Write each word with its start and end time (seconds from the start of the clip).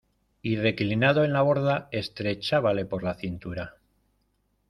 y 0.41 0.55
reclinado 0.55 1.23
en 1.23 1.31
la 1.31 1.43
borda 1.43 1.87
estrechábale 1.91 2.85
por 2.85 3.03
la 3.03 3.13
cintura. 3.13 3.75